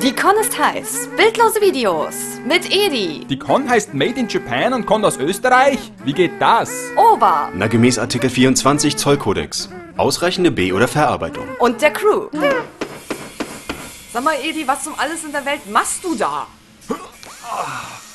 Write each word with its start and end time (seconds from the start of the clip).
Die 0.00 0.14
Con 0.14 0.36
ist 0.40 0.56
heiß. 0.56 1.08
Bildlose 1.16 1.60
Videos. 1.60 2.14
Mit 2.46 2.70
Edi. 2.72 3.24
Die 3.28 3.36
Con 3.36 3.68
heißt 3.68 3.92
Made 3.92 4.20
in 4.20 4.28
Japan 4.28 4.72
und 4.72 4.86
kommt 4.86 5.04
aus 5.04 5.16
Österreich? 5.16 5.90
Wie 6.04 6.12
geht 6.12 6.40
das? 6.40 6.70
Ober. 6.96 7.50
Na, 7.52 7.66
gemäß 7.66 7.98
Artikel 7.98 8.30
24 8.30 8.96
Zollkodex. 8.96 9.70
Ausreichende 9.96 10.52
B- 10.52 10.72
oder 10.72 10.86
Verarbeitung. 10.86 11.48
Und 11.58 11.82
der 11.82 11.92
Crew. 11.92 12.28
Sag 14.12 14.22
mal, 14.22 14.36
Edi, 14.40 14.68
was 14.68 14.86
um 14.86 14.94
alles 14.96 15.24
in 15.24 15.32
der 15.32 15.44
Welt 15.44 15.68
machst 15.68 16.04
du 16.04 16.14
da? 16.14 16.46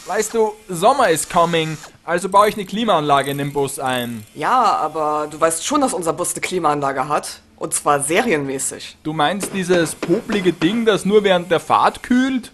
Weißt 0.05 0.33
du, 0.33 0.53
Sommer 0.69 1.09
is 1.09 1.27
coming, 1.27 1.77
also 2.05 2.29
baue 2.29 2.47
ich 2.47 2.55
eine 2.55 2.65
Klimaanlage 2.65 3.29
in 3.29 3.39
den 3.39 3.51
Bus 3.51 3.77
ein. 3.77 4.25
Ja, 4.35 4.77
aber 4.77 5.27
du 5.29 5.39
weißt 5.39 5.65
schon, 5.65 5.81
dass 5.81 5.93
unser 5.93 6.13
Bus 6.13 6.31
eine 6.33 6.41
Klimaanlage 6.41 7.09
hat. 7.09 7.41
Und 7.59 7.73
zwar 7.73 8.01
serienmäßig. 8.01 8.97
Du 9.03 9.11
meinst 9.11 9.53
dieses 9.53 9.93
poplige 9.93 10.53
Ding, 10.53 10.85
das 10.85 11.03
nur 11.03 11.25
während 11.25 11.51
der 11.51 11.59
Fahrt 11.59 12.01
kühlt? 12.01 12.53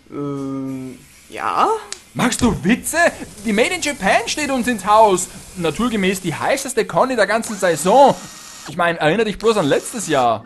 Ja? 1.29 1.69
Machst 2.15 2.41
du 2.41 2.63
Witze? 2.63 2.97
Die 3.45 3.53
Made 3.53 3.75
in 3.75 3.81
Japan 3.81 4.27
steht 4.27 4.49
uns 4.49 4.67
ins 4.67 4.85
Haus. 4.85 5.27
Naturgemäß 5.57 6.21
die 6.21 6.33
heißeste 6.33 6.85
Conny 6.85 7.15
der 7.15 7.27
ganzen 7.27 7.55
Saison. 7.55 8.15
Ich 8.67 8.77
meine, 8.77 8.99
erinnere 8.99 9.25
dich 9.25 9.37
bloß 9.37 9.57
an 9.57 9.67
letztes 9.67 10.07
Jahr. 10.07 10.43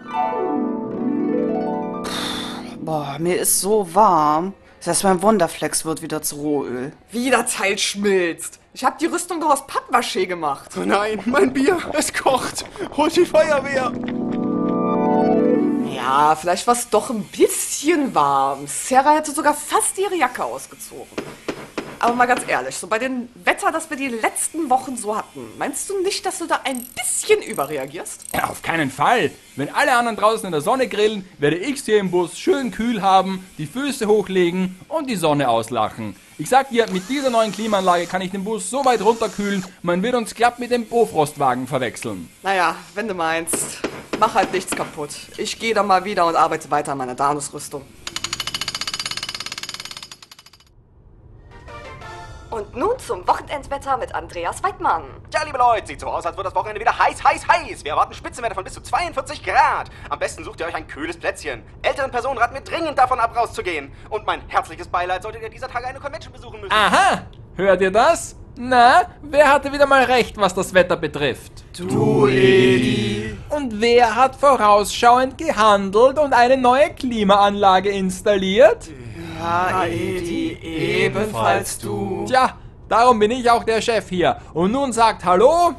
Boah, 2.81 3.15
mir 3.17 3.39
ist 3.39 3.61
so 3.61 3.87
warm. 3.95 4.53
Selbst 4.81 5.03
mein 5.03 5.21
Wonderflex 5.21 5.85
wird 5.85 6.01
wieder 6.01 6.21
zu 6.21 6.35
Rohöl. 6.35 6.91
Wie 7.11 7.29
das 7.29 7.53
Teil 7.53 7.77
schmilzt. 7.77 8.59
Ich 8.73 8.83
hab 8.83 8.97
die 8.99 9.05
Rüstung 9.05 9.39
doch 9.39 9.51
aus 9.51 9.63
Pappmaché 9.67 10.25
gemacht. 10.25 10.71
Oh 10.77 10.83
nein, 10.85 11.21
mein 11.25 11.53
Bier, 11.53 11.77
es 11.93 12.13
kocht. 12.13 12.65
Holt 12.97 13.15
die 13.15 13.25
Feuerwehr. 13.25 13.91
Ja, 16.09 16.35
vielleicht 16.35 16.65
war 16.65 16.73
es 16.73 16.89
doch 16.89 17.11
ein 17.11 17.23
bisschen 17.25 18.15
warm. 18.15 18.65
Sarah 18.65 19.13
hätte 19.13 19.31
sogar 19.31 19.53
fast 19.53 19.95
ihre 19.99 20.15
Jacke 20.15 20.43
ausgezogen. 20.43 21.05
Aber 21.99 22.15
mal 22.15 22.25
ganz 22.25 22.41
ehrlich, 22.47 22.75
so 22.75 22.87
bei 22.87 22.97
dem 22.97 23.29
Wetter, 23.45 23.71
das 23.71 23.91
wir 23.91 23.97
die 23.97 24.07
letzten 24.07 24.71
Wochen 24.71 24.97
so 24.97 25.15
hatten, 25.15 25.45
meinst 25.59 25.87
du 25.87 26.01
nicht, 26.01 26.25
dass 26.25 26.39
du 26.39 26.47
da 26.47 26.61
ein 26.63 26.83
bisschen 26.95 27.43
überreagierst? 27.43 28.23
Ja, 28.33 28.45
auf 28.45 28.63
keinen 28.63 28.89
Fall. 28.89 29.29
Wenn 29.55 29.71
alle 29.71 29.95
anderen 29.95 30.17
draußen 30.17 30.47
in 30.47 30.51
der 30.51 30.61
Sonne 30.61 30.87
grillen, 30.87 31.29
werde 31.37 31.57
ich 31.57 31.81
hier 31.81 31.99
im 31.99 32.09
Bus 32.09 32.39
schön 32.39 32.71
kühl 32.71 33.03
haben, 33.03 33.45
die 33.59 33.67
Füße 33.67 34.07
hochlegen 34.07 34.79
und 34.87 35.11
die 35.11 35.15
Sonne 35.15 35.47
auslachen. 35.47 36.15
Ich 36.39 36.49
sag 36.49 36.69
dir, 36.69 36.89
mit 36.89 37.07
dieser 37.07 37.29
neuen 37.29 37.51
Klimaanlage 37.51 38.07
kann 38.07 38.23
ich 38.23 38.31
den 38.31 38.43
Bus 38.43 38.67
so 38.67 38.83
weit 38.83 39.03
runterkühlen, 39.03 39.63
man 39.83 40.01
wird 40.01 40.15
uns 40.15 40.33
glatt 40.33 40.57
mit 40.57 40.71
dem 40.71 40.87
Bofrostwagen 40.87 41.67
verwechseln. 41.67 42.31
Naja, 42.41 42.75
wenn 42.95 43.07
du 43.07 43.13
meinst. 43.13 43.81
Mach 44.19 44.35
halt 44.35 44.51
nichts 44.51 44.75
kaputt. 44.75 45.11
Ich 45.37 45.57
gehe 45.57 45.73
dann 45.73 45.87
mal 45.87 46.03
wieder 46.03 46.25
und 46.25 46.35
arbeite 46.35 46.69
weiter 46.69 46.91
an 46.91 46.97
meiner 46.97 47.15
Danus-Rüstung. 47.15 47.85
Und 52.49 52.75
nun 52.75 52.99
zum 52.99 53.25
Wochenendwetter 53.25 53.95
mit 53.95 54.13
Andreas 54.13 54.61
Weidmann. 54.61 55.03
Ja, 55.33 55.43
liebe 55.43 55.57
Leute, 55.57 55.87
sieht 55.87 56.01
so 56.01 56.07
aus, 56.07 56.25
als 56.25 56.35
würde 56.35 56.49
das 56.49 56.55
Wochenende 56.55 56.81
wieder 56.81 56.97
heiß, 56.97 57.23
heiß, 57.23 57.47
heiß. 57.47 57.83
Wir 57.85 57.91
erwarten 57.91 58.13
Spitzenwerte 58.13 58.55
von 58.55 58.63
bis 58.65 58.73
zu 58.73 58.81
42 58.81 59.41
Grad. 59.41 59.89
Am 60.09 60.19
besten 60.19 60.43
sucht 60.43 60.59
ihr 60.59 60.65
euch 60.65 60.75
ein 60.75 60.87
kühles 60.87 61.17
Plätzchen. 61.17 61.63
Älteren 61.81 62.11
Personen 62.11 62.39
raten 62.39 62.55
mir 62.55 62.61
dringend 62.61 62.97
davon 62.97 63.19
ab, 63.19 63.37
rauszugehen. 63.37 63.93
Und 64.09 64.25
mein 64.25 64.41
herzliches 64.49 64.89
Beileid 64.89 65.23
solltet 65.23 65.43
ihr 65.43 65.49
dieser 65.49 65.69
Tage 65.69 65.87
eine 65.87 65.99
Convention 65.99 66.33
besuchen 66.33 66.59
müssen. 66.59 66.73
Aha, 66.73 67.21
hört 67.55 67.81
ihr 67.81 67.91
das? 67.91 68.35
Na, 68.61 69.03
wer 69.21 69.53
hatte 69.53 69.71
wieder 69.71 69.85
mal 69.85 70.03
recht, 70.03 70.35
was 70.35 70.53
das 70.53 70.73
Wetter 70.73 70.97
betrifft? 70.97 71.63
Du, 71.77 72.27
Edi. 72.27 73.33
Und 73.47 73.79
wer 73.79 74.13
hat 74.13 74.35
vorausschauend 74.35 75.37
gehandelt 75.37 76.19
und 76.19 76.33
eine 76.33 76.57
neue 76.57 76.89
Klimaanlage 76.89 77.89
installiert? 77.89 78.89
Ja, 79.39 79.85
Edi, 79.85 80.57
ebenfalls 80.61 81.77
du. 81.77 82.25
Tja, 82.27 82.57
darum 82.89 83.17
bin 83.17 83.31
ich 83.31 83.49
auch 83.49 83.63
der 83.63 83.79
Chef 83.81 84.09
hier. 84.09 84.35
Und 84.53 84.73
nun 84.73 84.91
sagt 84.91 85.23
Hallo 85.23 85.73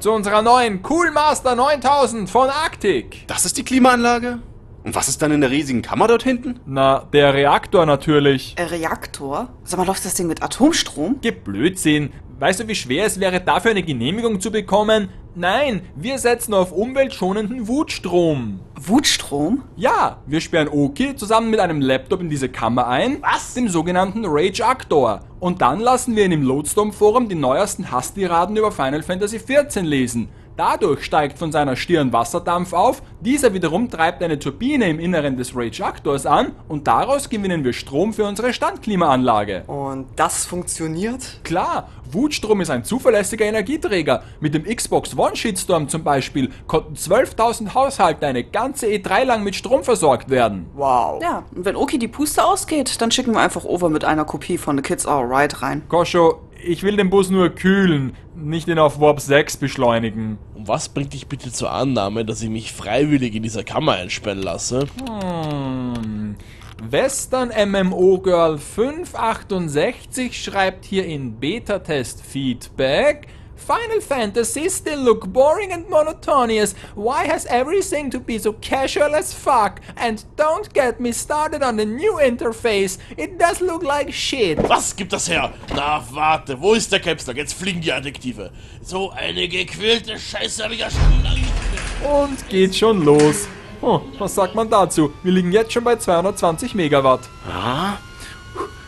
zu 0.00 0.10
unserer 0.10 0.40
neuen 0.40 0.82
Coolmaster 0.82 1.54
9000 1.54 2.30
von 2.30 2.48
Arctic. 2.48 3.28
Das 3.28 3.44
ist 3.44 3.58
die 3.58 3.64
Klimaanlage? 3.64 4.38
Und 4.86 4.94
was 4.94 5.08
ist 5.08 5.20
dann 5.20 5.32
in 5.32 5.40
der 5.40 5.50
riesigen 5.50 5.82
Kammer 5.82 6.06
dort 6.06 6.22
hinten? 6.22 6.60
Na, 6.64 7.00
der 7.12 7.34
Reaktor 7.34 7.86
natürlich. 7.86 8.54
Äh, 8.56 8.62
Reaktor? 8.62 9.48
Sag 9.64 9.80
mal, 9.80 9.84
läuft 9.86 10.04
das 10.04 10.14
Ding 10.14 10.28
mit 10.28 10.44
Atomstrom? 10.44 11.16
Geh 11.22 11.32
Blödsinn. 11.32 12.12
Weißt 12.38 12.60
du, 12.60 12.68
wie 12.68 12.76
schwer 12.76 13.04
es 13.04 13.18
wäre, 13.18 13.40
dafür 13.40 13.72
eine 13.72 13.82
Genehmigung 13.82 14.40
zu 14.40 14.52
bekommen? 14.52 15.08
Nein, 15.34 15.82
wir 15.96 16.20
setzen 16.20 16.54
auf 16.54 16.70
umweltschonenden 16.70 17.66
Wutstrom. 17.66 18.60
Wutstrom? 18.80 19.64
Ja, 19.74 20.18
wir 20.24 20.40
sperren 20.40 20.68
Oki 20.68 21.16
zusammen 21.16 21.50
mit 21.50 21.58
einem 21.58 21.80
Laptop 21.80 22.20
in 22.20 22.30
diese 22.30 22.48
Kammer 22.48 22.86
ein, 22.86 23.18
Was? 23.22 23.54
dem 23.54 23.68
sogenannten 23.68 24.24
Rage 24.24 24.64
Actor. 24.64 25.22
Und 25.40 25.62
dann 25.62 25.80
lassen 25.80 26.14
wir 26.14 26.24
ihn 26.24 26.32
im 26.32 26.42
Lodestorm 26.42 26.92
Forum 26.92 27.28
die 27.28 27.34
neuesten 27.34 27.90
Hasstiraden 27.90 28.56
über 28.56 28.70
Final 28.70 29.02
Fantasy 29.02 29.40
XIV 29.40 29.82
lesen. 29.82 30.28
Dadurch 30.56 31.04
steigt 31.04 31.38
von 31.38 31.52
seiner 31.52 31.76
Stirn 31.76 32.14
Wasserdampf 32.14 32.72
auf, 32.72 33.02
dieser 33.20 33.52
wiederum 33.52 33.90
treibt 33.90 34.22
eine 34.22 34.38
Turbine 34.38 34.88
im 34.88 34.98
Inneren 34.98 35.36
des 35.36 35.54
Rage 35.54 35.82
Actors 35.82 36.24
an 36.24 36.52
und 36.68 36.86
daraus 36.86 37.28
gewinnen 37.28 37.62
wir 37.62 37.74
Strom 37.74 38.14
für 38.14 38.24
unsere 38.24 38.54
Standklimaanlage. 38.54 39.64
Und 39.66 40.06
das 40.16 40.46
funktioniert? 40.46 41.40
Klar, 41.44 41.88
Wutstrom 42.10 42.62
ist 42.62 42.70
ein 42.70 42.84
zuverlässiger 42.84 43.44
Energieträger. 43.44 44.22
Mit 44.40 44.54
dem 44.54 44.64
Xbox 44.64 45.16
One 45.16 45.36
Shitstorm 45.36 45.88
zum 45.90 46.04
Beispiel 46.04 46.50
konnten 46.66 46.94
12.000 46.94 47.74
Haushalte 47.74 48.26
eine 48.26 48.44
ganze 48.44 48.86
E3 48.86 49.24
lang 49.24 49.42
mit 49.42 49.56
Strom 49.56 49.84
versorgt 49.84 50.30
werden. 50.30 50.66
Wow. 50.74 51.20
Ja, 51.22 51.44
und 51.54 51.66
wenn 51.66 51.76
Oki 51.76 51.98
die 51.98 52.08
Puste 52.08 52.42
ausgeht, 52.42 53.00
dann 53.02 53.10
schicken 53.10 53.32
wir 53.32 53.40
einfach 53.40 53.64
Over 53.64 53.90
mit 53.90 54.04
einer 54.04 54.24
Kopie 54.24 54.56
von 54.56 54.76
The 54.76 54.82
Kids 54.82 55.06
Alright 55.06 55.60
rein. 55.60 55.82
Koscho, 55.88 56.40
ich 56.66 56.82
will 56.82 56.96
den 56.96 57.10
Bus 57.10 57.30
nur 57.30 57.50
kühlen, 57.50 58.14
nicht 58.34 58.68
ihn 58.68 58.78
auf 58.78 59.00
Warp 59.00 59.20
6 59.20 59.56
beschleunigen. 59.58 60.38
Und 60.54 60.68
was 60.68 60.88
bringt 60.88 61.12
dich 61.12 61.26
bitte 61.26 61.52
zur 61.52 61.70
Annahme, 61.72 62.24
dass 62.24 62.42
ich 62.42 62.50
mich 62.50 62.72
freiwillig 62.72 63.34
in 63.34 63.42
dieser 63.42 63.64
Kammer 63.64 63.92
einsperren 63.92 64.42
lasse? 64.42 64.86
Hm. 65.08 66.36
Western 66.82 67.50
MMO 67.70 68.18
Girl 68.18 68.58
568 68.58 70.42
schreibt 70.42 70.84
hier 70.84 71.06
in 71.06 71.40
Beta-Test 71.40 72.22
Feedback. 72.24 73.28
Final 73.56 74.00
Fantasy 74.00 74.68
still 74.68 75.00
look 75.00 75.26
boring 75.26 75.72
and 75.72 75.88
monotonous. 75.88 76.74
Why 76.94 77.26
has 77.26 77.46
everything 77.46 78.10
to 78.10 78.20
be 78.20 78.38
so 78.38 78.52
casual 78.54 79.14
as 79.14 79.32
fuck? 79.32 79.80
And 79.96 80.24
don't 80.36 80.72
get 80.72 81.00
me 81.00 81.12
started 81.12 81.62
on 81.62 81.76
the 81.76 81.84
new 81.84 82.18
interface. 82.20 82.98
It 83.16 83.38
does 83.38 83.60
look 83.60 83.82
like 83.82 84.12
shit. 84.12 84.58
Was 84.68 84.94
gibt 84.94 85.12
das 85.12 85.28
her? 85.28 85.52
Na, 85.74 86.02
warte, 86.10 86.60
wo 86.60 86.74
ist 86.74 86.92
der 86.92 87.00
Capstock? 87.00 87.36
Jetzt 87.36 87.54
fliegen 87.54 87.80
die 87.80 87.92
Adjektive. 87.92 88.50
So 88.82 89.10
eine 89.10 89.48
gequälte 89.48 90.18
Scheiße 90.18 90.62
habe 90.62 90.74
ich 90.74 90.80
ja 90.80 90.90
schon 90.90 91.22
lange. 91.22 92.22
Und 92.22 92.48
geht 92.48 92.76
schon 92.76 93.04
los. 93.04 93.48
Oh, 93.82 94.00
was 94.18 94.34
sagt 94.34 94.54
man 94.54 94.68
dazu? 94.70 95.12
Wir 95.22 95.32
liegen 95.32 95.52
jetzt 95.52 95.72
schon 95.72 95.84
bei 95.84 95.96
220 95.96 96.74
Megawatt. 96.74 97.20
Ah, 97.48 97.98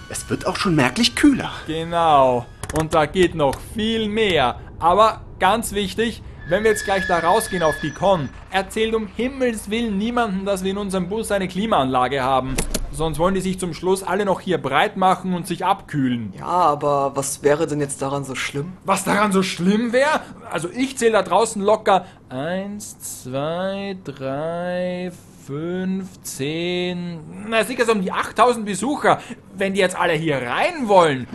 es 0.09 0.29
wird 0.31 0.47
auch 0.47 0.57
schon 0.57 0.75
merklich 0.75 1.15
kühler. 1.15 1.53
Genau. 1.67 2.47
Und 2.77 2.95
da 2.95 3.07
geht 3.07 3.35
noch 3.35 3.55
viel 3.75 4.09
mehr. 4.09 4.61
Aber 4.79 5.23
ganz 5.39 5.73
wichtig, 5.73 6.23
wenn 6.49 6.65
wir 6.65 6.71
jetzt 6.71 6.85
gleich 6.85 7.07
da 7.07 7.19
rausgehen 7.19 7.63
auf 7.63 7.75
die 7.83 7.91
Con, 7.91 8.31
erzählt 8.51 8.95
um 8.95 9.07
Himmels 9.07 9.71
Willen 9.71 9.99
niemanden, 9.99 10.47
dass 10.47 10.65
wir 10.65 10.71
in 10.71 10.79
unserem 10.79 11.09
Bus 11.09 11.31
eine 11.31 11.49
Klimaanlage 11.49 12.23
haben. 12.23 12.57
Sonst 12.91 13.19
wollen 13.19 13.35
die 13.35 13.41
sich 13.41 13.59
zum 13.59 13.75
Schluss 13.75 14.03
alle 14.03 14.25
noch 14.25 14.41
hier 14.41 14.59
breit 14.59 14.97
machen 14.97 15.35
und 15.35 15.47
sich 15.47 15.65
abkühlen. 15.65 16.33
Ja, 16.39 16.47
aber 16.47 17.15
was 17.15 17.43
wäre 17.43 17.67
denn 17.67 17.81
jetzt 17.81 18.01
daran 18.01 18.25
so 18.25 18.35
schlimm? 18.35 18.73
Was 18.85 19.05
daran 19.05 19.31
so 19.31 19.43
schlimm 19.43 19.93
wäre? 19.93 20.21
Also 20.51 20.69
ich 20.71 20.97
zähle 20.97 21.13
da 21.13 21.23
draußen 21.23 21.61
locker 21.63 22.07
1, 22.31 23.23
2, 23.25 23.99
3, 24.05 25.13
5, 25.47 26.23
10, 26.23 27.47
na 27.49 27.65
sicher 27.65 27.85
so 27.85 27.93
um 27.93 28.03
die 28.03 28.11
8000 28.11 28.65
Besucher. 28.65 29.21
Wenn 29.55 29.75
die 29.75 29.81
jetzt 29.81 29.97
alle 29.97 30.15
hier 30.15 30.43
rein 30.43 30.89
wollen. 30.89 31.27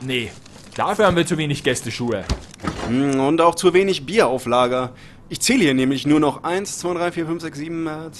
Nee, 0.00 0.32
dafür 0.74 1.06
haben 1.06 1.16
wir 1.16 1.26
zu 1.26 1.38
wenig 1.38 1.62
Gästeschuhe. 1.62 2.24
Hm, 2.88 3.20
Und 3.20 3.40
auch 3.40 3.54
zu 3.54 3.72
wenig 3.74 4.06
Bierauflager. 4.06 4.92
Ich 5.28 5.40
zähle 5.40 5.60
hier 5.64 5.74
nämlich 5.74 6.06
nur 6.06 6.20
noch 6.20 6.44
1, 6.44 6.78
2, 6.80 6.94
3, 6.94 7.12
4, 7.12 7.26
5, 7.26 7.42
6, 7.42 7.58
7, 7.58 7.86
äh, 7.86 8.10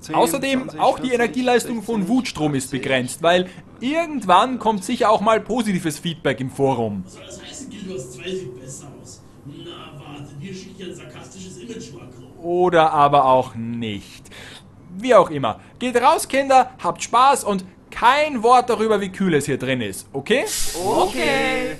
10, 0.00 0.14
Außerdem, 0.14 0.60
20, 0.68 0.80
auch 0.80 0.98
die 1.00 1.08
40, 1.08 1.14
Energieleistung 1.20 1.82
von 1.82 2.02
60, 2.02 2.08
Wutstrom 2.16 2.54
ist 2.54 2.70
70. 2.70 2.80
begrenzt, 2.80 3.22
weil 3.22 3.46
irgendwann 3.80 4.60
kommt 4.60 4.84
sicher 4.84 5.10
auch 5.10 5.20
mal 5.20 5.40
positives 5.40 5.98
Feedback 5.98 6.40
im 6.40 6.48
Forum. 6.50 7.02
Soll 7.08 7.22
das 7.26 7.42
heißen, 7.42 7.70
Gildos 7.70 8.12
2 8.12 8.22
sieht 8.22 8.60
besser 8.60 8.86
aus? 9.02 9.20
Na, 9.46 9.98
warte, 9.98 10.32
dir 10.40 10.54
schickt 10.54 10.80
ein 10.80 10.94
sarkastisches 10.94 11.56
Image 11.58 11.92
makro. 11.92 12.40
Oder 12.40 12.92
aber 12.92 13.24
auch 13.24 13.56
nicht. 13.56 14.30
Wie 14.96 15.14
auch 15.14 15.30
immer. 15.30 15.58
Geht 15.80 15.96
raus, 15.96 16.28
Kinder, 16.28 16.70
habt 16.80 17.02
Spaß 17.02 17.42
und 17.42 17.64
kein 17.90 18.44
Wort 18.44 18.70
darüber, 18.70 19.00
wie 19.00 19.08
kühl 19.10 19.34
es 19.34 19.46
hier 19.46 19.58
drin 19.58 19.80
ist, 19.80 20.06
okay? 20.12 20.44
Okay. 20.76 21.78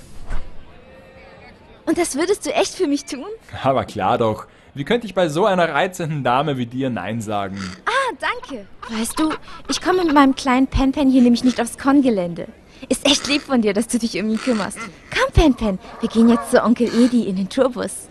Und 1.90 1.98
das 1.98 2.14
würdest 2.14 2.46
du 2.46 2.54
echt 2.54 2.76
für 2.76 2.86
mich 2.86 3.04
tun? 3.04 3.26
Aber 3.64 3.84
klar 3.84 4.16
doch. 4.16 4.46
Wie 4.74 4.84
könnte 4.84 5.08
ich 5.08 5.14
bei 5.14 5.28
so 5.28 5.44
einer 5.44 5.68
reizenden 5.68 6.22
Dame 6.22 6.56
wie 6.56 6.66
dir 6.66 6.88
Nein 6.88 7.20
sagen? 7.20 7.58
Ah, 7.84 8.14
danke. 8.20 8.64
Weißt 8.90 9.18
du, 9.18 9.32
ich 9.68 9.82
komme 9.82 10.04
mit 10.04 10.14
meinem 10.14 10.36
kleinen 10.36 10.68
Pen-Pen 10.68 11.10
hier 11.10 11.20
nämlich 11.20 11.42
nicht 11.42 11.60
aufs 11.60 11.78
Kongelände. 11.78 12.46
Ist 12.88 13.04
echt 13.04 13.26
lieb 13.26 13.42
von 13.42 13.62
dir, 13.62 13.74
dass 13.74 13.88
du 13.88 13.98
dich 13.98 14.16
um 14.22 14.30
ihn 14.30 14.40
kümmerst. 14.40 14.78
Komm, 15.12 15.32
Pen-Pen, 15.32 15.80
wir 15.98 16.08
gehen 16.08 16.28
jetzt 16.28 16.52
zu 16.52 16.62
Onkel 16.62 16.86
Edi 16.86 17.24
in 17.24 17.34
den 17.34 17.48
Tourbus. 17.48 18.06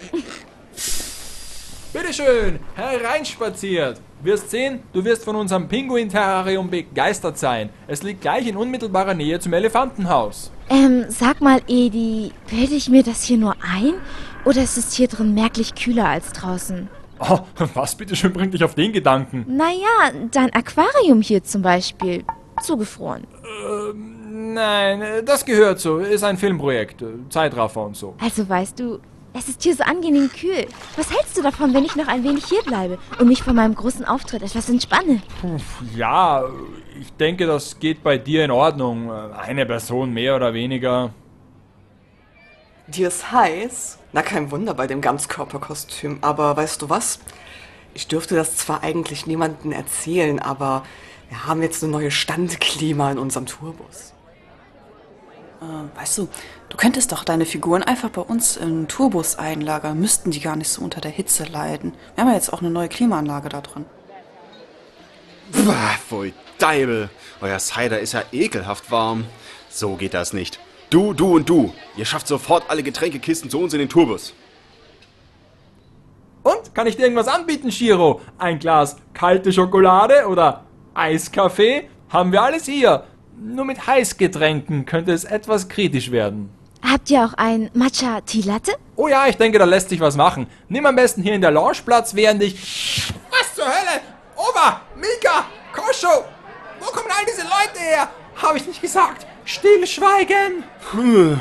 Bitteschön, 1.92 2.60
hereinspaziert. 2.76 4.00
Wirst 4.22 4.52
sehen, 4.52 4.82
du 4.94 5.04
wirst 5.04 5.24
von 5.24 5.36
unserem 5.36 5.68
Pinguin-Terrarium 5.68 6.70
begeistert 6.70 7.40
sein. 7.40 7.70
Es 7.88 8.04
liegt 8.04 8.22
gleich 8.22 8.46
in 8.46 8.58
unmittelbarer 8.58 9.16
Nähe 9.16 9.40
zum 9.40 9.54
Elefantenhaus. 9.54 10.52
Ähm, 10.70 11.06
sag 11.10 11.42
mal, 11.42 11.62
Edi, 11.68 12.32
bilde 12.48 12.76
ich 12.76 12.90
mir 12.90 13.02
das 13.02 13.24
hier 13.24 13.38
nur 13.38 13.56
ein? 13.62 13.96
Oder 14.46 14.62
ist 14.62 14.78
es 14.78 14.94
hier 14.94 15.08
drin 15.08 15.34
merklich 15.34 15.74
kühler 15.74 16.08
als 16.08 16.32
draußen? 16.32 16.90
Oh, 17.22 17.40
was 17.74 17.96
bitteschön 17.96 18.34
bringt 18.34 18.54
dich 18.54 18.64
auf 18.64 18.76
den 18.76 18.94
Gedanken? 18.94 19.46
Naja, 19.48 20.12
dein 20.30 20.54
Aquarium 20.54 21.24
hier 21.24 21.44
zum 21.44 21.64
Beispiel. 21.64 22.24
Zugefroren. 22.62 23.26
Nein, 23.96 25.02
äh, 25.02 25.24
das 25.24 25.44
gehört 25.44 25.80
so. 25.80 25.98
Ist 25.98 26.24
ein 26.24 26.38
Filmprojekt. 26.38 27.04
Zeitraffer 27.30 27.84
und 27.84 27.96
so. 27.96 28.14
Also 28.22 28.48
weißt 28.48 28.80
du, 28.80 29.00
es 29.34 29.48
ist 29.48 29.64
hier 29.64 29.76
so 29.76 29.84
angenehm 29.84 30.30
kühl. 30.30 30.68
Was 30.96 31.12
hältst 31.12 31.38
du 31.38 31.42
davon, 31.42 31.74
wenn 31.74 31.86
ich 31.86 31.96
noch 31.96 32.08
ein 32.08 32.24
wenig 32.24 32.46
hier 32.46 32.64
bleibe 32.64 32.98
und 33.20 33.28
mich 33.28 33.44
von 33.44 33.56
meinem 33.56 33.76
großen 33.76 34.06
Auftritt 34.06 34.42
etwas 34.42 34.70
entspanne? 34.70 35.22
Ja, 35.96 36.44
ich 37.00 37.12
denke, 37.14 37.46
das 37.46 37.80
geht 37.80 38.04
bei 38.04 38.18
dir 38.18 38.44
in 38.44 38.52
Ordnung. 38.52 39.12
Eine 39.12 39.66
Person 39.66 40.12
mehr 40.14 40.36
oder 40.36 40.54
weniger. 40.54 41.14
Dir 42.88 43.08
ist 43.08 43.32
heiß? 43.32 44.00
Na, 44.14 44.24
kein 44.24 44.50
Wunder 44.50 44.74
bei 44.74 44.88
dem 44.88 45.02
Ganzkörperkostüm. 45.02 46.18
Aber 46.22 46.58
weißt 46.58 46.82
du 46.82 46.90
was? 46.90 47.20
Ich 47.94 48.08
dürfte 48.08 48.36
das 48.36 48.58
zwar 48.58 48.84
eigentlich 48.84 49.28
niemandem 49.28 49.72
erzählen, 49.72 50.40
aber 50.40 50.84
wir 51.30 51.46
haben 51.46 51.62
jetzt 51.62 51.84
eine 51.84 51.92
neue 51.92 52.12
Standklima 52.12 53.12
in 53.12 53.20
unserem 53.20 53.46
Tourbus. 53.46 54.14
Äh, 55.62 56.00
weißt 56.00 56.18
du, 56.20 56.30
du 56.70 56.78
könntest 56.78 57.12
doch 57.12 57.24
deine 57.24 57.46
Figuren 57.46 57.84
einfach 57.84 58.10
bei 58.10 58.22
uns 58.22 58.58
im 58.58 58.88
Tourbus 58.88 59.38
einlagern. 59.38 60.00
Müssten 60.00 60.32
die 60.32 60.40
gar 60.40 60.56
nicht 60.56 60.70
so 60.70 60.82
unter 60.82 61.02
der 61.02 61.12
Hitze 61.12 61.44
leiden. 61.44 61.94
Wir 62.16 62.24
haben 62.24 62.30
ja 62.30 62.36
jetzt 62.36 62.54
auch 62.54 62.62
eine 62.62 62.72
neue 62.72 62.90
Klimaanlage 62.90 63.50
da 63.50 63.62
drin. 63.62 63.86
Bah, 65.66 65.96
pfui 66.08 66.34
Deibel. 66.60 67.10
Euer 67.42 67.60
Cider 67.60 68.00
ist 68.00 68.14
ja 68.14 68.24
ekelhaft 68.32 68.92
warm. 68.92 69.26
So 69.70 69.96
geht 69.96 70.14
das 70.14 70.34
nicht. 70.34 70.60
Du, 70.90 71.14
du 71.14 71.36
und 71.36 71.50
du. 71.50 71.74
Ihr 71.96 72.06
schafft 72.06 72.28
sofort 72.28 72.70
alle 72.70 72.84
Getränkekisten 72.84 73.50
zu 73.50 73.60
uns 73.60 73.74
in 73.74 73.80
den 73.80 73.90
Tourbus. 73.90 74.34
Und? 76.44 76.74
Kann 76.74 76.88
ich 76.88 76.96
dir 76.96 77.04
irgendwas 77.04 77.28
anbieten, 77.28 77.72
Shiro? 77.72 78.22
Ein 78.38 78.60
Glas 78.60 78.98
kalte 79.14 79.52
Schokolade 79.52 80.28
oder 80.28 80.66
Eiskaffee? 80.94 81.90
Haben 82.10 82.32
wir 82.32 82.42
alles 82.42 82.66
hier. 82.66 83.04
Nur 83.42 83.64
mit 83.64 83.88
Heißgetränken 83.88 84.86
könnte 84.86 85.14
es 85.14 85.24
etwas 85.24 85.70
kritisch 85.70 86.12
werden. 86.12 86.50
Habt 86.84 87.10
ihr 87.10 87.24
auch 87.24 87.34
ein 87.36 87.70
Matcha 87.74 88.20
Tea 88.22 88.42
Latte? 88.42 88.74
Oh 88.98 89.08
ja, 89.08 89.28
ich 89.28 89.38
denke, 89.38 89.58
da 89.58 89.64
lässt 89.64 89.88
sich 89.88 90.02
was 90.02 90.18
machen. 90.18 90.48
Nimm 90.68 90.86
am 90.86 90.96
besten 90.98 91.24
hier 91.24 91.36
in 91.36 91.42
der 91.42 91.52
Lounge 91.52 91.78
Platz, 91.86 92.14
während 92.14 92.44
ich... 92.44 93.14
Was 93.32 93.56
zur 93.56 93.64
Hölle? 93.64 94.02
Oma, 94.36 94.82
Mika, 94.96 95.46
Kosho, 95.72 96.26
wo 96.82 96.86
kommen 96.88 97.10
all 97.10 97.26
diese 97.26 97.44
Leute 97.44 97.80
her? 97.80 98.10
Habe 98.36 98.58
ich 98.58 98.68
nicht 98.68 98.82
gesagt. 98.82 99.26
Stillschweigen. 99.50 100.64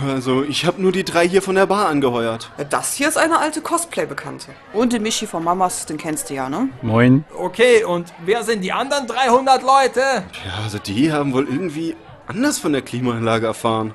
Also, 0.08 0.43
ich 0.43 0.64
habe 0.64 0.81
nur 0.81 0.93
die 0.93 1.05
drei 1.05 1.28
hier 1.28 1.43
von 1.43 1.55
der 1.56 1.66
Bar 1.66 1.88
angeheuert. 1.88 2.50
Das 2.70 2.94
hier 2.94 3.06
ist 3.06 3.19
eine 3.19 3.38
alte 3.38 3.60
Cosplay-Bekannte. 3.60 4.52
Und 4.72 4.94
den 4.94 5.02
Michi 5.02 5.26
von 5.26 5.44
Mamas, 5.44 5.84
den 5.84 5.99
kennst 5.99 6.31
du 6.31 6.34
ja, 6.34 6.49
ne? 6.49 6.70
Moin. 6.81 7.26
Okay, 7.37 7.84
und 7.84 8.14
wer 8.25 8.44
sind 8.44 8.62
die 8.62 8.72
anderen 8.72 9.06
300 9.06 9.62
Leute? 9.62 10.00
Ja, 10.00 10.62
also 10.64 10.78
die 10.78 11.12
haben 11.12 11.34
wohl 11.34 11.46
irgendwie 11.46 11.96
anders 12.26 12.58
von 12.58 12.72
der 12.72 12.81
Klimaanlage 12.81 13.46
erfahren. 13.46 13.93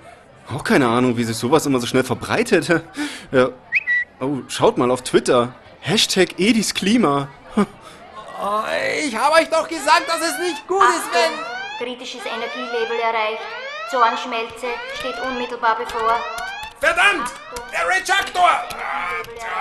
Auch 0.53 0.63
keine 0.63 0.87
Ahnung, 0.87 1.17
wie 1.17 1.23
sich 1.23 1.37
sowas 1.37 1.65
immer 1.65 1.79
so 1.79 1.87
schnell 1.87 2.03
verbreitet. 2.03 2.67
Ja. 3.31 3.49
Oh, 4.19 4.41
schaut 4.47 4.77
mal 4.77 4.91
auf 4.91 5.01
Twitter. 5.01 5.55
Hashtag 5.79 6.37
Edis 6.39 6.75
Klima. 6.75 7.29
Oh, 7.55 8.61
Ich 9.03 9.15
habe 9.15 9.37
euch 9.37 9.49
doch 9.49 9.67
gesagt, 9.67 10.03
dass 10.07 10.21
es 10.21 10.37
nicht 10.37 10.67
gut 10.67 10.83
ist, 10.83 11.09
wenn... 11.13 11.87
Kritisches 11.87 12.21
Energielevel 12.21 12.99
erreicht. 12.99 13.41
Zornschmelze 13.93 14.65
steht 14.97 15.19
unmittelbar 15.19 15.77
bevor. 15.77 16.15
Verdammt! 16.79 17.31
Der 17.71 17.87
Rejector! 17.87 18.49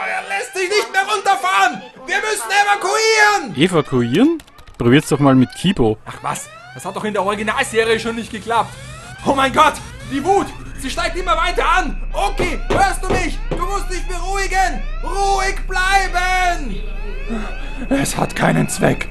Er 0.09 0.23
lässt 0.27 0.55
sich 0.55 0.71
nicht 0.71 0.91
mehr 0.91 1.03
runterfahren! 1.03 1.83
Wir 2.07 2.17
müssen 2.17 2.49
evakuieren! 2.49 3.55
Evakuieren? 3.55 4.43
Probiert's 4.79 5.11
doch 5.11 5.19
mal 5.19 5.35
mit 5.35 5.55
Kibo. 5.55 5.99
Ach 6.07 6.17
was, 6.23 6.49
das 6.73 6.83
hat 6.87 6.97
doch 6.97 7.05
in 7.05 7.13
der 7.13 7.23
Originalserie 7.23 8.01
schon 8.01 8.17
nicht 8.17 8.33
geklappt. 8.33 8.73
Oh 9.27 9.35
mein 9.35 9.53
Gott, 9.53 9.75
die 10.11 10.25
Wut! 10.25 10.47
Sie 10.79 10.89
steigt 10.89 11.17
immer 11.17 11.37
weiter 11.37 11.69
an! 11.69 12.03
Okay, 12.15 12.59
hörst 12.71 13.05
du 13.05 13.13
mich? 13.13 13.39
Du 13.51 13.67
musst 13.67 13.91
dich 13.91 14.09
beruhigen! 14.09 14.83
Ruhig 15.05 15.61
bleiben! 15.69 16.83
Es 17.91 18.17
hat 18.17 18.35
keinen 18.35 18.67
Zweck. 18.67 19.09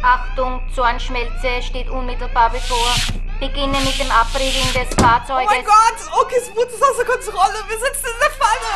Achtung, 0.00 0.62
Zornschmelze 0.74 1.60
steht 1.60 1.90
unmittelbar 1.90 2.48
bevor. 2.48 3.20
Beginne 3.40 3.78
mit 3.80 3.98
dem 3.98 4.10
Abriegeln 4.10 4.72
des 4.74 4.88
Oh 4.98 5.02
Fahrzeuges. 5.02 5.50
mein 5.50 5.64
Gott! 5.64 6.20
Okis 6.22 6.50
Wut 6.54 6.68
ist 6.68 6.82
außer 6.82 7.04
Kontrolle. 7.04 7.58
Wir 7.68 7.78
sitzen 7.78 8.06
in 8.06 8.20
der 8.20 8.30
Falle. 8.32 8.74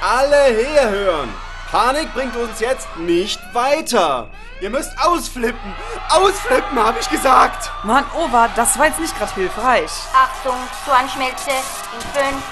Alle 0.00 0.44
herhören! 0.54 1.34
Panik 1.70 2.12
bringt 2.14 2.36
uns 2.36 2.60
jetzt 2.60 2.86
nicht 2.98 3.40
weiter. 3.52 4.30
Ihr 4.60 4.70
müsst 4.70 4.92
ausflippen. 5.04 5.74
Ausflippen, 6.08 6.78
habe 6.78 7.00
ich 7.00 7.10
gesagt. 7.10 7.68
Mann, 7.82 8.04
Ova, 8.14 8.48
das 8.54 8.78
war 8.78 8.86
jetzt 8.86 9.00
nicht 9.00 9.16
gerade 9.18 9.32
hilfreich. 9.34 9.90
Achtung, 10.14 10.54
Zornschmelze 10.84 11.50
in 11.50 12.00
5, 12.12 12.42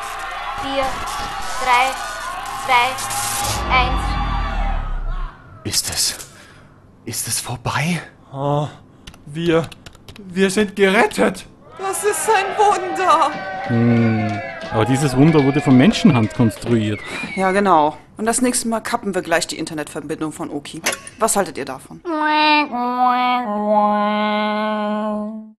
4, 0.62 0.82
3, 1.62 1.94
2, 2.66 3.72
1. 3.72 3.92
Ist 5.64 5.88
es? 5.90 6.16
Ist 7.04 7.28
es 7.28 7.40
vorbei? 7.40 8.02
Oh, 8.32 8.66
wir... 9.26 9.68
wir 10.18 10.50
sind 10.50 10.76
gerettet. 10.76 11.46
Das 11.78 12.04
ist 12.04 12.28
ein 12.28 12.56
Wunder. 12.56 13.30
Hm. 13.64 14.40
Aber 14.72 14.84
dieses 14.84 15.16
Wunder 15.16 15.44
wurde 15.44 15.60
von 15.60 15.76
Menschenhand 15.76 16.32
konstruiert. 16.34 17.00
Ja, 17.36 17.50
genau. 17.52 17.96
Und 18.16 18.26
das 18.26 18.40
nächste 18.40 18.68
Mal 18.68 18.80
kappen 18.80 19.14
wir 19.14 19.22
gleich 19.22 19.46
die 19.46 19.58
Internetverbindung 19.58 20.32
von 20.32 20.50
Oki. 20.50 20.80
Was 21.18 21.36
haltet 21.36 21.58
ihr 21.58 21.64
davon? 21.64 22.00